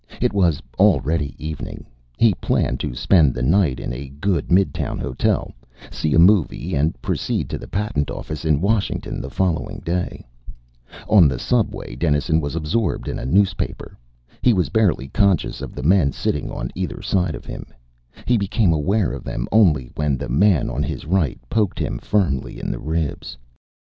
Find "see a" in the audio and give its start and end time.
5.91-6.17